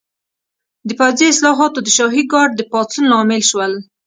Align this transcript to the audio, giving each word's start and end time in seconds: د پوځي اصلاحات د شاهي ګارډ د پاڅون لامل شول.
د 0.87 0.89
پوځي 0.99 1.25
اصلاحات 1.33 1.71
د 1.83 1.87
شاهي 1.97 2.23
ګارډ 2.31 2.51
د 2.55 2.61
پاڅون 2.71 3.05
لامل 3.11 3.41
شول. 3.49 3.73